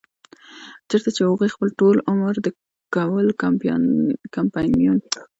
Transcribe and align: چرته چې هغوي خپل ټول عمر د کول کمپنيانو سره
چرته 0.89 1.09
چې 1.15 1.21
هغوي 1.27 1.49
خپل 1.55 1.69
ټول 1.79 1.95
عمر 2.09 2.33
د 2.41 2.47
کول 2.95 3.25
کمپنيانو 4.35 5.01
سره 5.05 5.21